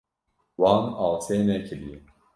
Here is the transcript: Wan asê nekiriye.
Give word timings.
Wan 0.59 0.83
asê 1.05 1.37
nekiriye. 1.47 1.97